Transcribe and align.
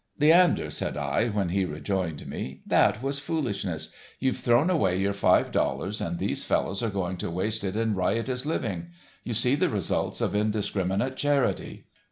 "Leander," 0.19 0.71
said 0.71 0.97
I, 0.97 1.27
when 1.27 1.49
he 1.49 1.63
rejoined 1.63 2.25
me, 2.25 2.61
"that 2.65 3.03
was 3.03 3.19
foolishness, 3.19 3.93
you've 4.19 4.37
thrown 4.39 4.71
away 4.71 4.97
your 4.97 5.13
five 5.13 5.51
dollars 5.51 6.01
and 6.01 6.17
these 6.17 6.43
fellows 6.43 6.81
are 6.81 6.89
going 6.89 7.17
to 7.17 7.29
waste 7.29 7.63
it 7.63 7.77
in 7.77 7.93
riotous 7.93 8.43
living. 8.43 8.87
You 9.23 9.35
see 9.35 9.53
the 9.53 9.69
results 9.69 10.19
of 10.19 10.33
indiscriminate 10.33 11.17
charity." 11.17 11.85